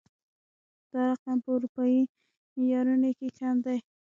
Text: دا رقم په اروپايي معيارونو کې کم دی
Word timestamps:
دا 0.91 1.01
رقم 1.17 1.37
په 1.43 1.49
اروپايي 1.55 2.01
معيارونو 2.57 3.09
کې 3.17 3.27
کم 3.39 3.55
دی 3.65 3.77